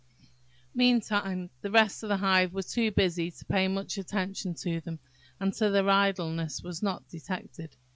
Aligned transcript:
Meantime, 0.73 1.51
the 1.61 1.69
rest 1.69 2.01
of 2.01 2.09
the 2.09 2.17
hive 2.17 2.55
were 2.55 2.63
too 2.63 2.89
busy 2.89 3.29
to 3.29 3.45
pay 3.45 3.67
much 3.67 3.99
attention 3.99 4.55
to 4.55 4.81
them, 4.81 4.97
and 5.39 5.55
so 5.55 5.69
their 5.69 5.87
idleness 5.91 6.63
was 6.63 6.81
not 6.81 7.07
detected. 7.07 7.75